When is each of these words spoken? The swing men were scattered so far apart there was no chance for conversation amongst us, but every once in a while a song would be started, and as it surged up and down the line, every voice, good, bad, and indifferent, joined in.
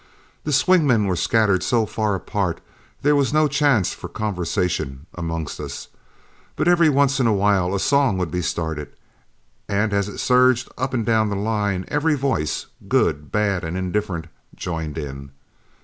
The 0.45 0.51
swing 0.51 0.87
men 0.87 1.05
were 1.05 1.15
scattered 1.15 1.61
so 1.61 1.85
far 1.85 2.15
apart 2.15 2.59
there 3.03 3.15
was 3.15 3.31
no 3.35 3.47
chance 3.47 3.93
for 3.93 4.07
conversation 4.09 5.05
amongst 5.13 5.59
us, 5.59 5.89
but 6.55 6.67
every 6.67 6.89
once 6.89 7.19
in 7.19 7.27
a 7.27 7.33
while 7.33 7.75
a 7.75 7.79
song 7.79 8.17
would 8.17 8.31
be 8.31 8.41
started, 8.41 8.93
and 9.69 9.93
as 9.93 10.09
it 10.09 10.17
surged 10.17 10.69
up 10.75 10.95
and 10.95 11.05
down 11.05 11.29
the 11.29 11.35
line, 11.35 11.85
every 11.87 12.15
voice, 12.15 12.65
good, 12.87 13.31
bad, 13.31 13.63
and 13.63 13.77
indifferent, 13.77 14.25
joined 14.55 14.97
in. 14.97 15.33